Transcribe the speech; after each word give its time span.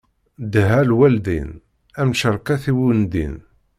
Ddeɛɛa 0.43 0.81
lwaldin, 0.89 1.49
am 1.99 2.09
tceṛket 2.11 2.63
i 2.71 2.73
undin. 2.89 3.35